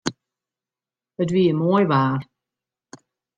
[1.21, 2.19] It wie moai waar.